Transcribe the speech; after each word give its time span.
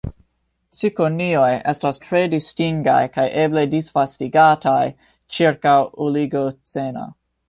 Cikonioj 0.77 1.49
estas 1.71 1.99
tre 2.05 2.21
distingaj 2.31 2.97
kaj 3.17 3.25
eble 3.43 3.65
disvastigataj 3.75 4.79
ĉirkaŭ 5.37 5.77
Oligoceno. 6.07 7.07